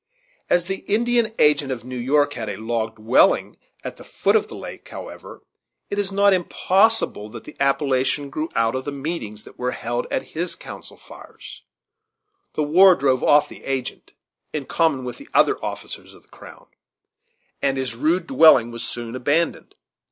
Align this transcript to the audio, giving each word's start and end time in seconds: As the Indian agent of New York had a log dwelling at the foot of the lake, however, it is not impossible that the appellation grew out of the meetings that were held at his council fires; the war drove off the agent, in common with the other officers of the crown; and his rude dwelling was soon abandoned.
As 0.49 0.65
the 0.65 0.77
Indian 0.87 1.31
agent 1.37 1.71
of 1.71 1.83
New 1.83 1.95
York 1.95 2.33
had 2.33 2.49
a 2.49 2.55
log 2.57 2.95
dwelling 2.95 3.57
at 3.83 3.97
the 3.97 4.03
foot 4.03 4.35
of 4.35 4.47
the 4.47 4.55
lake, 4.55 4.89
however, 4.89 5.43
it 5.91 5.99
is 5.99 6.11
not 6.11 6.33
impossible 6.33 7.29
that 7.29 7.43
the 7.43 7.55
appellation 7.59 8.31
grew 8.31 8.49
out 8.55 8.73
of 8.73 8.85
the 8.85 8.91
meetings 8.91 9.43
that 9.43 9.59
were 9.59 9.69
held 9.73 10.07
at 10.09 10.23
his 10.33 10.55
council 10.55 10.97
fires; 10.97 11.61
the 12.55 12.63
war 12.63 12.95
drove 12.95 13.23
off 13.23 13.47
the 13.47 13.63
agent, 13.63 14.13
in 14.51 14.65
common 14.65 15.05
with 15.05 15.17
the 15.19 15.29
other 15.35 15.63
officers 15.63 16.15
of 16.15 16.23
the 16.23 16.29
crown; 16.29 16.65
and 17.61 17.77
his 17.77 17.93
rude 17.93 18.25
dwelling 18.25 18.71
was 18.71 18.81
soon 18.83 19.15
abandoned. 19.15 19.75